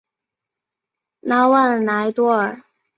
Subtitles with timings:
[1.19, 2.63] 拉旺莱多尔。